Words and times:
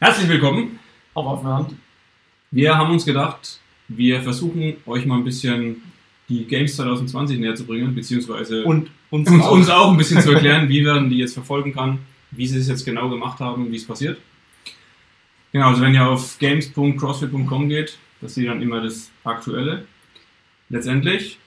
Herzlich 0.00 0.28
willkommen. 0.28 0.78
Auf 1.14 1.42
Hand. 1.42 1.74
Wir 2.52 2.78
haben 2.78 2.92
uns 2.92 3.04
gedacht, 3.04 3.58
wir 3.88 4.22
versuchen 4.22 4.76
euch 4.86 5.04
mal 5.06 5.16
ein 5.16 5.24
bisschen 5.24 5.82
die 6.28 6.44
Games 6.44 6.76
2020 6.76 7.40
näher 7.40 7.56
zu 7.56 7.66
bringen, 7.66 7.96
beziehungsweise 7.96 8.62
Und 8.64 8.90
uns, 9.10 9.28
uns, 9.28 9.42
auch. 9.42 9.50
uns 9.50 9.68
auch 9.68 9.90
ein 9.90 9.96
bisschen 9.96 10.20
zu 10.20 10.30
erklären, 10.30 10.68
wie 10.68 10.82
man 10.82 11.10
die 11.10 11.16
jetzt 11.18 11.34
verfolgen 11.34 11.72
kann, 11.72 11.98
wie 12.30 12.46
sie 12.46 12.58
es 12.58 12.68
jetzt 12.68 12.84
genau 12.84 13.08
gemacht 13.08 13.40
haben, 13.40 13.72
wie 13.72 13.76
es 13.76 13.86
passiert. 13.88 14.20
Genau, 15.50 15.70
also 15.70 15.82
wenn 15.82 15.94
ihr 15.94 16.06
auf 16.06 16.38
games.crossfit.com 16.38 17.68
geht, 17.68 17.98
das 18.20 18.34
seht 18.36 18.44
ihr 18.44 18.50
dann 18.50 18.62
immer 18.62 18.80
das 18.80 19.10
Aktuelle. 19.24 19.84
Letztendlich 20.68 21.38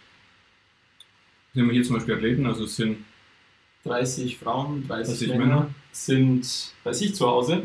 sehen 1.53 1.67
wir 1.67 1.73
hier 1.73 1.83
zum 1.83 1.95
Beispiel 1.95 2.15
Athleten, 2.15 2.45
also 2.45 2.65
es 2.65 2.75
sind 2.75 2.97
30 3.85 4.37
Frauen, 4.37 4.85
30, 4.89 5.19
30 5.19 5.27
Männer, 5.29 5.45
Männer. 5.45 5.69
sind 5.93 6.73
bei 6.83 6.91
sich 6.91 7.15
zu 7.15 7.25
Hause. 7.27 7.63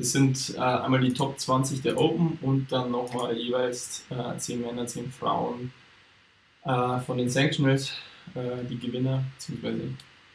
Das 0.00 0.12
sind 0.12 0.54
äh, 0.56 0.60
einmal 0.60 1.02
die 1.02 1.12
Top 1.12 1.38
20 1.38 1.82
der 1.82 1.98
Open 1.98 2.38
und 2.40 2.72
dann 2.72 2.90
nochmal 2.90 3.36
jeweils 3.36 4.06
äh, 4.08 4.38
10 4.38 4.62
Männer, 4.62 4.86
10 4.86 5.10
Frauen 5.10 5.72
äh, 6.64 6.98
von 7.00 7.18
den 7.18 7.28
Sanctionals, 7.28 7.92
äh, 8.34 8.64
die 8.66 8.78
Gewinner 8.78 9.22
bzw. 9.36 9.74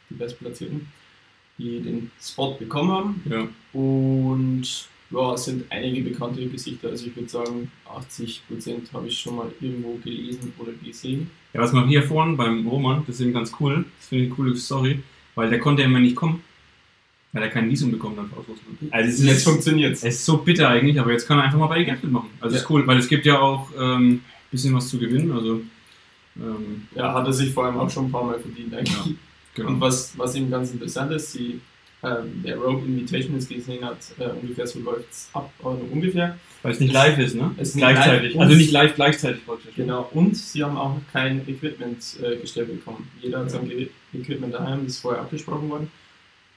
die 0.08 0.14
Bestplatzierten, 0.14 0.86
die 1.58 1.80
den 1.80 2.12
Spot 2.22 2.52
bekommen 2.54 2.92
haben. 2.92 3.22
ja, 3.28 3.48
Und 3.72 4.86
ja, 5.10 5.34
es 5.34 5.46
sind 5.46 5.64
einige 5.70 6.10
bekannte 6.10 6.46
Gesichter. 6.46 6.90
Also 6.90 7.08
ich 7.08 7.16
würde 7.16 7.28
sagen, 7.28 7.72
80% 7.88 8.92
habe 8.92 9.08
ich 9.08 9.18
schon 9.18 9.34
mal 9.34 9.50
irgendwo 9.60 9.98
gelesen 10.04 10.52
oder 10.58 10.70
gesehen. 10.74 11.28
Ja, 11.52 11.60
was 11.60 11.72
man 11.72 11.88
hier 11.88 12.04
vorne 12.04 12.36
beim 12.36 12.68
Roman, 12.68 13.02
das 13.04 13.16
ist 13.16 13.22
eben 13.22 13.32
ganz 13.32 13.50
cool, 13.58 13.84
das 13.98 14.06
finde 14.06 14.26
ich 14.26 14.30
eine 14.30 14.36
coole 14.36 14.54
Story, 14.54 15.02
weil 15.34 15.50
der 15.50 15.58
konnte 15.58 15.82
ja 15.82 15.88
immer 15.88 15.98
nicht 15.98 16.14
kommen, 16.14 16.44
weil 17.36 17.42
er 17.44 17.50
kein 17.50 17.68
Visum 17.70 17.90
bekommen 17.90 18.16
hat 18.16 18.26
aus 18.32 18.44
Russland. 18.48 18.92
Also 18.92 19.10
es 19.10 19.22
Jetzt 19.24 19.36
ist, 19.38 19.44
funktioniert 19.44 19.92
es 19.92 20.02
ist 20.04 20.24
so 20.24 20.38
bitter 20.38 20.68
eigentlich, 20.70 20.98
aber 20.98 21.12
jetzt 21.12 21.26
kann 21.28 21.38
er 21.38 21.44
einfach 21.44 21.58
mal 21.58 21.66
bei 21.66 21.82
Geld 21.84 22.02
mitmachen. 22.02 22.30
Also 22.40 22.56
Ja. 22.56 22.62
ist 22.62 22.70
cool, 22.70 22.86
weil 22.86 22.98
es 22.98 23.08
gibt 23.08 23.26
ja 23.26 23.38
auch 23.38 23.68
ein 23.76 24.00
ähm, 24.02 24.20
bisschen 24.50 24.74
was 24.74 24.88
zu 24.88 24.98
gewinnen, 24.98 25.30
also 25.32 25.60
ähm, 26.38 26.86
Ja, 26.94 27.12
hat 27.14 27.26
er 27.26 27.32
sich 27.32 27.52
vor 27.52 27.66
allem 27.66 27.76
auch 27.78 27.90
schon 27.90 28.06
ein 28.06 28.10
paar 28.12 28.24
Mal 28.24 28.38
verdient 28.38 28.74
eigentlich. 28.74 28.96
Ja, 28.96 29.12
genau. 29.54 29.68
Und 29.68 29.80
was, 29.80 30.16
was 30.18 30.34
eben 30.34 30.50
ganz 30.50 30.70
interessant 30.72 31.12
ist, 31.12 31.34
die, 31.34 31.60
ähm, 32.02 32.42
der 32.44 32.56
Rogue 32.56 32.84
Invitation 32.86 33.34
jetzt 33.34 33.48
gesehen 33.48 33.84
hat, 33.84 33.98
äh, 34.18 34.28
ungefähr 34.40 34.66
so 34.66 34.78
läuft 34.80 35.10
es 35.10 35.28
ab, 35.32 35.50
aber 35.60 35.74
nur 35.74 35.90
ungefähr. 35.92 36.38
weil 36.62 36.72
es 36.72 36.80
nicht 36.80 36.92
live 36.92 37.18
ist, 37.18 37.34
ne? 37.34 37.50
Es 37.58 37.68
ist 37.70 37.74
nicht 37.76 37.82
gleichzeitig. 37.84 38.32
live. 38.34 38.42
also 38.42 38.54
nicht 38.56 38.70
live 38.72 38.94
gleichzeitig 38.94 39.44
praktisch. 39.46 39.74
Genau, 39.76 40.08
und 40.12 40.36
sie 40.36 40.62
haben 40.64 40.76
auch 40.76 40.96
kein 41.12 41.46
Equipment 41.48 42.02
äh, 42.22 42.36
gestellt 42.36 42.68
bekommen. 42.68 43.08
Jeder 43.20 43.40
hat 43.40 43.50
sein 43.50 43.68
Ge- 43.68 43.88
Equipment 44.14 44.54
daheim, 44.54 44.84
das 44.84 44.94
ist 44.94 45.00
vorher 45.00 45.22
abgesprochen 45.22 45.68
worden. 45.70 45.90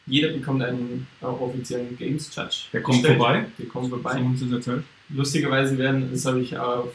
Jeder 0.08 0.30
bekommt 0.30 0.64
einen 0.64 1.08
äh, 1.22 1.26
offiziellen 1.26 1.96
Games 1.98 2.34
Judge. 2.36 2.66
Der 2.74 2.82
kommt 2.82 2.98
gestellt. 3.00 3.18
vorbei. 3.20 3.46
Der 3.58 3.66
kommt 3.68 3.90
vorbei. 3.90 4.22
das. 4.50 4.68
Lustigerweise 5.10 5.78
werden, 5.78 6.10
das 6.12 6.26
habe 6.26 6.40
ich 6.42 6.58
auf 6.58 6.94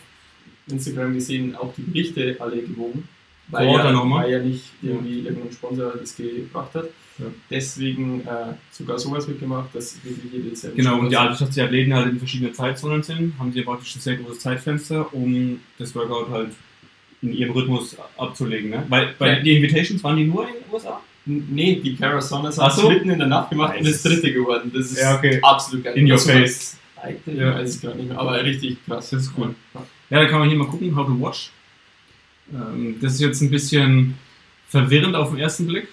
Instagram 0.69 1.15
gesehen, 1.15 1.55
auch 1.55 1.73
die 1.75 1.83
Berichte 1.83 2.37
alle 2.41 2.63
gewogen. 2.63 3.09
Weil, 3.49 3.67
ja, 3.67 3.85
weil 4.11 4.31
ja 4.33 4.39
nicht 4.39 4.65
irgendwie 4.81 5.21
irgendein 5.21 5.53
Sponsor 5.53 5.93
das 6.01 6.17
gebracht 6.17 6.75
hat. 6.75 6.87
Ja. 7.19 7.27
Deswegen 7.51 8.23
äh, 8.23 8.55
sogar 8.73 8.99
sowas 8.99 9.29
wird 9.29 9.39
gemacht, 9.39 9.69
dass 9.75 10.03
wirklich 10.03 10.33
jeder 10.33 10.49
dieselbe 10.51 10.77
Genau, 10.77 10.99
und 10.99 11.11
ja, 11.11 11.23
dadurch, 11.25 11.41
dass 11.41 11.51
die 11.51 11.61
Athleten 11.61 11.95
halt 11.95 12.09
in 12.09 12.19
verschiedenen 12.19 12.55
Zeitzonen 12.55 13.03
sind, 13.03 13.39
haben 13.39 13.53
sie 13.53 13.59
ja 13.61 13.65
praktisch 13.67 13.95
ein 13.97 14.01
sehr 14.01 14.17
großes 14.17 14.41
Zeitfenster, 14.41 15.13
um 15.13 15.61
das 15.79 15.95
Workout 15.95 16.31
halt 16.31 16.51
in 17.21 17.33
ihrem 17.35 17.53
Rhythmus 17.53 17.97
abzulegen. 18.17 18.71
Ne? 18.71 18.85
Weil 18.89 19.15
bei 19.19 19.35
Ja. 19.35 19.41
die 19.41 19.57
Invitations 19.57 20.03
waren 20.03 20.17
die 20.17 20.25
nur 20.25 20.49
in 20.49 20.55
den 20.55 20.73
USA? 20.73 21.01
Nee, 21.27 21.77
die 21.83 21.97
Cara 21.97 22.21
Sonners 22.21 22.59
Ach 22.59 22.67
hat 22.67 22.75
so? 22.75 22.89
mitten 22.91 23.11
in 23.11 23.19
der 23.19 23.29
Nacht 23.29 23.51
gemacht 23.51 23.77
und 23.77 23.85
Nice. 23.85 23.97
ist 23.97 24.05
Dritte 24.05 24.33
geworden. 24.33 24.71
Das 24.75 24.87
ist 24.93 25.01
Ja, 25.01 25.17
okay. 25.17 25.39
absolut 25.43 25.85
geil. 25.85 25.95
In 25.97 26.11
your 26.11 26.19
face. 26.19 26.77
Zweite, 27.01 27.31
Ja. 27.33 27.51
Ich 27.53 27.57
weiß 27.61 27.71
es 27.71 27.81
gar 27.81 27.95
nicht 27.95 28.09
mehr, 28.09 28.19
aber 28.19 28.43
richtig 28.45 28.79
krass. 28.85 29.11
Das 29.11 29.23
ist 29.23 29.33
cool. 29.39 29.55
Ja. 29.75 30.21
Da 30.21 30.27
kann 30.27 30.41
man 30.41 30.49
hier 30.49 30.59
mal 30.59 30.67
gucken, 30.69 30.95
how 30.95 31.07
to 31.07 31.19
watch. 31.21 31.51
Ähm, 32.53 32.97
das 33.01 33.15
ist 33.15 33.21
jetzt 33.21 33.41
ein 33.41 33.51
bisschen 33.51 34.15
verwirrend 34.69 35.17
auf 35.17 35.31
den 35.31 35.39
ersten 35.39 35.67
Blick. 35.67 35.89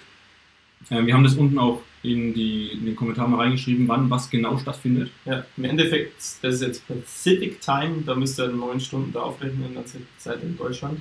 Ähm, 0.90 1.06
wir 1.06 1.14
haben 1.14 1.24
das 1.24 1.34
unten 1.34 1.58
auch 1.58 1.80
in, 2.02 2.34
die, 2.34 2.68
in 2.72 2.84
den 2.84 2.96
Kommentar 2.96 3.26
mal 3.28 3.38
reingeschrieben, 3.38 3.86
wann 3.88 4.10
was 4.10 4.28
genau 4.28 4.58
stattfindet. 4.58 5.10
Ja, 5.24 5.44
im 5.56 5.64
Endeffekt, 5.64 6.18
das 6.42 6.54
ist 6.56 6.62
jetzt 6.62 6.82
Pacific 6.88 7.60
Time, 7.60 8.02
da 8.04 8.14
müsst 8.14 8.38
ihr 8.40 8.48
neun 8.48 8.80
Stunden 8.80 9.12
da 9.12 9.20
aufrechnen, 9.20 9.74
dann 9.74 9.84
seid 10.18 10.38
ihr 10.42 10.48
in 10.48 10.56
Deutschland. 10.58 11.00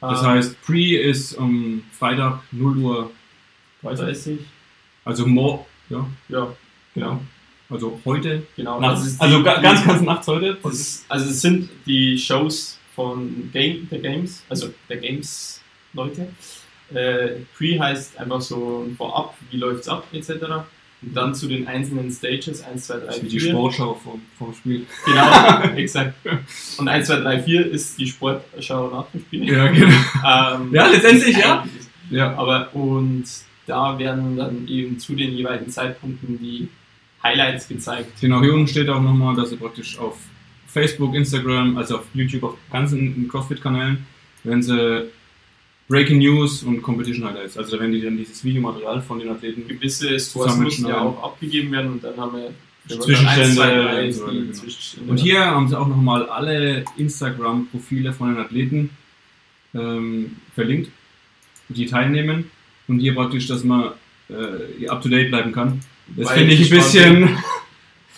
Das 0.00 0.22
Ähm, 0.22 0.26
heißt, 0.28 0.62
Pre 0.62 0.96
ist 0.96 1.36
am 1.38 1.82
Freitag 1.98 2.40
0 2.52 2.76
Uhr 2.78 3.10
30. 3.82 4.04
30. 4.04 4.38
Also 5.04 5.26
more, 5.26 5.64
ja, 5.88 6.06
Ja, 6.28 6.52
genau. 6.94 7.20
also 7.70 8.00
heute. 8.04 8.42
genau. 8.56 8.80
Nachts. 8.80 9.06
ist 9.06 9.20
also 9.20 9.38
die- 9.38 9.44
ga- 9.44 9.60
ganz, 9.60 9.84
ganz 9.84 10.02
nachts 10.02 10.26
heute. 10.26 10.56
Ist, 10.64 11.04
also 11.08 11.26
es 11.30 11.40
sind 11.40 11.68
die 11.86 12.18
Shows 12.18 12.78
von 12.94 13.50
Game, 13.52 13.88
der 13.90 13.98
Games, 14.00 14.42
also 14.48 14.68
der 14.88 14.96
Games 14.98 15.60
Leute. 15.92 16.28
Äh, 16.94 17.40
Pre 17.56 17.78
heißt 17.80 18.18
einfach 18.18 18.40
so 18.40 18.86
Vorab, 18.96 19.36
wie 19.50 19.56
läuft's 19.58 19.88
ab, 19.88 20.06
etc. 20.12 20.30
Und 21.02 21.14
dann 21.14 21.34
zu 21.34 21.46
den 21.46 21.66
einzelnen 21.68 22.10
Stages, 22.10 22.62
1, 22.64 22.86
2, 22.86 22.94
3, 22.98 23.06
Das 23.06 23.16
ist 23.18 23.24
wie 23.24 23.30
4. 23.30 23.40
die 23.40 23.50
Sportschau 23.50 23.94
vom, 24.02 24.22
vom 24.38 24.54
Spiel. 24.54 24.86
Genau, 25.04 25.60
exakt. 25.76 26.14
Und 26.78 26.88
1, 26.88 27.06
2, 27.06 27.16
3, 27.20 27.42
4 27.42 27.66
ist 27.70 27.98
die 27.98 28.06
Sportschau 28.06 28.88
nach 28.90 29.06
dem 29.12 29.20
Spiel. 29.20 29.48
Ja, 29.52 29.66
genau. 29.68 29.88
Ähm, 30.24 30.74
Ja, 30.74 30.86
letztendlich, 30.88 31.36
ja. 31.36 31.64
Ja. 32.10 32.34
Aber 32.36 32.74
und 32.74 33.24
da 33.66 33.98
werden 33.98 34.36
dann 34.36 34.66
eben 34.68 34.98
zu 34.98 35.14
den 35.14 35.32
jeweiligen 35.32 35.70
Zeitpunkten 35.70 36.38
die 36.38 36.68
Highlights 37.22 37.68
gezeigt. 37.68 38.20
Genau, 38.20 38.40
hier 38.40 38.54
unten 38.54 38.68
steht 38.68 38.88
auch 38.88 39.02
nochmal, 39.02 39.34
dass 39.34 39.52
ihr 39.52 39.58
praktisch 39.58 39.98
auf 39.98 40.16
Facebook, 40.66 41.14
Instagram, 41.14 41.76
also 41.76 41.98
auf 41.98 42.04
YouTube, 42.14 42.44
auf 42.44 42.54
ganzen 42.70 43.28
CrossFit-Kanälen, 43.28 44.06
werden 44.44 44.62
sie 44.62 45.10
Breaking 45.88 46.18
News 46.18 46.62
und 46.62 46.82
Competition 46.82 47.26
Highlights. 47.26 47.56
Also 47.56 47.76
da 47.76 47.80
werden 47.82 47.92
die 47.92 48.02
dann 48.02 48.16
dieses 48.16 48.42
Videomaterial 48.44 49.02
von 49.02 49.18
den 49.18 49.28
Athleten. 49.28 49.66
Gewisse 49.68 50.18
Stores 50.18 50.56
müssen 50.56 50.88
ja 50.88 51.00
auch 51.00 51.22
abgegeben 51.22 51.72
werden 51.72 51.92
und 51.92 52.04
dann 52.04 52.16
haben 52.16 52.36
wir 52.36 52.52
Zwischenstände 52.88 53.42
eins, 53.42 53.56
zwei, 53.56 53.74
drei, 53.74 54.06
und 54.06 54.12
so 54.12 54.26
genau. 54.26 54.52
Zwischenstände. 54.52 55.10
Und 55.10 55.16
hier 55.18 55.44
haben 55.44 55.68
sie 55.68 55.78
auch 55.78 55.88
nochmal 55.88 56.28
alle 56.28 56.84
Instagram-Profile 56.96 58.12
von 58.12 58.34
den 58.34 58.38
Athleten 58.38 58.90
ähm, 59.74 60.36
verlinkt, 60.54 60.90
die 61.68 61.86
teilnehmen. 61.86 62.50
Und 62.88 63.00
hier 63.00 63.14
praktisch, 63.14 63.46
dass 63.46 63.64
man 63.64 63.92
äh, 64.28 64.88
up 64.88 65.02
to 65.02 65.08
date 65.08 65.30
bleiben 65.30 65.52
kann. 65.52 65.80
Das 66.16 66.30
finde 66.30 66.54
ich 66.54 66.70
ein 66.70 66.78
bisschen. 66.78 67.38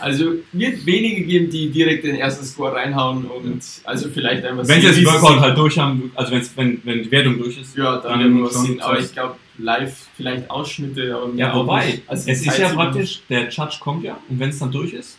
Also 0.01 0.34
wird 0.53 0.87
wenige 0.87 1.25
geben, 1.25 1.51
die 1.51 1.71
direkt 1.71 2.05
den 2.05 2.17
ersten 2.17 2.45
Score 2.45 2.73
reinhauen 2.73 3.25
und 3.25 3.62
also 3.84 4.09
vielleicht 4.09 4.45
einfach 4.45 4.67
Wenn 4.69 4.81
sie 4.81 4.93
sie 4.93 5.05
Workout 5.05 5.41
halt 5.41 5.59
durch 5.59 5.77
haben, 5.79 6.12
also 6.15 6.33
wenn's, 6.33 6.53
wenn, 6.56 6.81
wenn 6.84 7.03
die 7.03 7.11
Wertung 7.11 7.39
durch 7.39 7.61
ist, 7.61 7.77
Ja, 7.77 7.97
dann 7.97 8.21
Dann 8.21 8.45
was 8.45 8.62
sehen. 8.62 8.81
Aber 8.81 8.99
ich 9.01 9.12
glaube, 9.12 9.34
live 9.59 10.06
vielleicht 10.17 10.49
Ausschnitte, 10.51 11.17
aber 11.17 11.29
mehr 11.29 11.49
Ja, 11.49 11.55
wobei. 11.56 12.00
Also 12.06 12.31
es 12.31 12.47
ist 12.47 12.59
ja 12.59 12.69
praktisch, 12.69 13.23
der 13.29 13.49
Judge 13.49 13.79
kommt 13.81 14.05
ja 14.05 14.19
und 14.29 14.39
wenn 14.39 14.50
es 14.50 14.59
dann 14.61 14.71
durch 14.71 14.93
ist, 14.93 15.19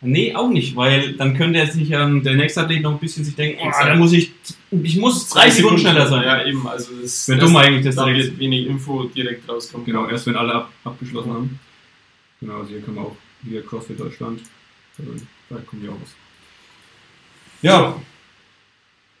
nee, 0.00 0.34
auch 0.34 0.48
nicht, 0.50 0.76
weil 0.76 1.14
dann 1.14 1.36
könnte 1.36 1.58
er 1.58 1.66
sich 1.66 1.90
ähm, 1.90 2.22
der 2.22 2.34
nächste 2.34 2.62
Athlet 2.62 2.82
noch 2.82 2.92
ein 2.92 2.98
bisschen 2.98 3.24
sich 3.24 3.34
denken, 3.34 3.60
oh, 3.62 3.68
Exakt. 3.68 3.88
da 3.88 3.94
muss 3.96 4.12
ich, 4.12 4.32
ich 4.70 4.96
muss 4.96 5.28
drei 5.28 5.50
Sekunden 5.50 5.78
schneller 5.78 6.06
sein. 6.06 6.22
Ja, 6.24 6.44
eben, 6.46 6.66
also 6.68 6.92
das, 7.00 7.28
Wäre 7.28 7.40
dumm 7.40 7.56
eigentlich, 7.56 7.84
das 7.84 7.96
da 7.96 8.04
direkt. 8.06 8.38
wenig 8.38 8.66
Info 8.66 9.04
direkt 9.04 9.48
rauskommen. 9.48 9.84
Genau, 9.86 10.06
erst 10.08 10.26
wenn 10.26 10.36
alle 10.36 10.54
ab, 10.54 10.72
abgeschlossen 10.84 11.32
haben. 11.32 11.60
Genau, 12.40 12.58
also 12.58 12.70
hier 12.70 12.80
können 12.80 12.96
wir 12.96 13.02
auch 13.02 13.16
wieder 13.42 13.62
CrossFit 13.62 13.98
Deutschland. 13.98 14.40
Also, 14.98 15.12
da 15.50 15.56
kommen 15.66 15.82
wir 15.82 15.90
auch 15.90 15.96
was. 16.00 16.14
Ja, 17.62 18.00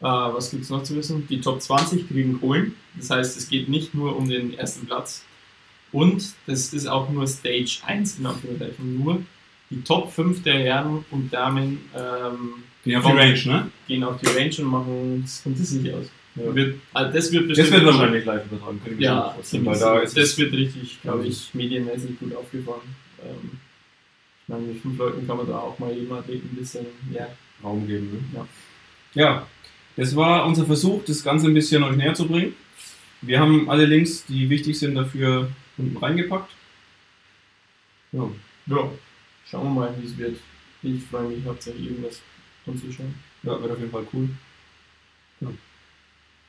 Äh, 0.00 0.04
was 0.04 0.50
gibt 0.52 0.62
es 0.62 0.70
noch 0.70 0.84
zu 0.84 0.94
wissen? 0.94 1.26
Die 1.28 1.40
Top 1.40 1.60
20 1.60 2.06
kriegen 2.08 2.40
Kohlen. 2.40 2.76
Das 2.96 3.10
heißt, 3.10 3.36
es 3.36 3.48
geht 3.48 3.68
nicht 3.68 3.94
nur 3.94 4.16
um 4.16 4.28
den 4.28 4.54
ersten 4.56 4.86
Platz. 4.86 5.24
Und 5.90 6.34
das 6.46 6.72
ist 6.72 6.86
auch 6.86 7.10
nur 7.10 7.26
Stage 7.26 7.78
1 7.84 8.20
in 8.20 8.26
Anführungszeichen. 8.26 9.02
Nur 9.02 9.22
die 9.70 9.82
Top 9.82 10.12
5 10.12 10.42
der 10.42 10.58
Herren 10.60 11.04
und 11.10 11.32
Damen 11.32 11.80
ähm, 11.94 12.64
gehen 12.84 12.96
auf 12.96 13.06
die 13.06 13.18
Range, 13.18 13.46
ne? 13.46 13.70
gehen 13.86 14.04
auf 14.04 14.18
die 14.20 14.26
Range 14.26 14.54
und 14.58 14.64
machen 14.64 15.22
das 15.22 15.42
kommt 15.42 15.60
das 15.60 15.70
nicht 15.72 15.94
aus. 15.94 16.06
Ja. 16.36 16.54
Wird, 16.54 16.78
also 16.92 17.12
das 17.12 17.32
wird 17.32 17.50
Das 17.50 17.58
bestimmt 17.58 17.84
wird 17.84 17.86
wahrscheinlich 17.86 18.24
live 18.24 18.44
übertragen. 18.46 18.80
Mir 18.84 19.00
Ja, 19.00 19.36
ziemlich 19.42 19.72
weil 19.72 19.80
da 19.80 19.98
ist 19.98 20.16
das 20.16 20.24
es, 20.24 20.38
wird 20.38 20.52
richtig, 20.52 21.02
glaube 21.02 21.26
ich, 21.26 21.52
medienmäßig 21.52 22.18
gut 22.18 22.34
aufgefahren. 22.36 22.82
Ähm, 23.22 23.58
ich 24.42 24.48
meine, 24.48 24.62
mit 24.62 24.80
fünf 24.80 24.98
Leuten 24.98 25.26
kann 25.26 25.36
man 25.36 25.46
da 25.46 25.58
auch 25.58 25.78
mal 25.78 25.92
jedem 25.92 26.12
Athleten 26.12 26.48
ein 26.52 26.56
bisschen 26.56 26.86
mehr. 27.10 27.36
Raum 27.62 27.86
geben. 27.86 28.30
Ne? 28.32 28.46
Ja. 29.14 29.22
ja, 29.22 29.46
das 29.96 30.14
war 30.14 30.46
unser 30.46 30.64
Versuch, 30.64 31.04
das 31.04 31.24
Ganze 31.24 31.48
ein 31.48 31.54
bisschen 31.54 31.82
euch 31.82 31.96
näher 31.96 32.14
zu 32.14 32.26
bringen. 32.26 32.54
Wir 33.20 33.40
haben 33.40 33.68
alle 33.68 33.84
Links, 33.84 34.24
die 34.26 34.48
wichtig 34.48 34.78
sind, 34.78 34.94
dafür 34.94 35.50
unten 35.76 35.96
reingepackt. 35.96 36.52
Ja. 38.12 38.30
Ja, 38.66 38.90
schauen 39.50 39.64
wir 39.74 39.80
mal, 39.80 39.94
wie 40.00 40.06
es 40.06 40.16
wird. 40.16 40.38
Ich 40.82 41.02
freue 41.04 41.28
mich 41.28 41.44
hauptsächlich 41.44 41.86
irgendwas 41.90 42.20
anzuschauen. 42.66 43.14
Ja, 43.42 43.60
wird 43.60 43.72
auf 43.72 43.78
jeden 43.78 43.90
Fall 43.90 44.06
cool. 44.12 44.28
Ja. 45.40 45.48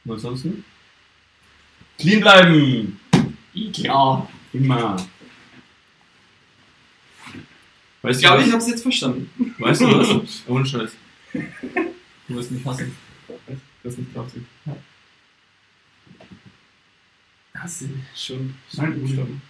Und 0.05 0.11
ansonsten? 0.11 0.63
Clean 1.97 2.21
bleiben! 2.21 2.99
Ja. 3.53 4.27
Immer. 4.53 4.95
Weißt 8.01 8.19
Ich 8.21 8.25
glaube, 8.25 8.41
du, 8.41 8.47
ich 8.47 8.53
habe 8.53 8.63
es 8.63 8.69
jetzt 8.69 8.81
verstanden. 8.81 9.55
weißt 9.57 9.81
du 9.81 9.85
was? 9.87 10.43
Ohne 10.47 10.65
Scheiß. 10.65 10.91
Du 11.33 12.35
wirst 12.35 12.51
mich 12.51 12.65
hassen. 12.65 12.95
Das 13.83 13.93
ist 13.93 13.99
nicht 13.99 14.13
traurig. 14.13 14.33
Das 17.53 17.81
ist 17.81 17.89
schon, 18.15 18.55
schon 18.73 18.85
Nein, 18.85 19.01
Buchstaben. 19.01 19.41